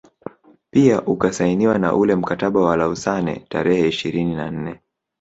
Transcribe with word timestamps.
Pia 0.71 1.01
Ukasainiwa 1.01 1.77
na 1.79 1.93
ule 1.95 2.15
mkataba 2.15 2.61
wa 2.61 2.75
Lausanne 2.77 3.45
tarehe 3.49 3.87
ishirini 3.89 4.35
na 4.35 4.51
nne 4.51 4.79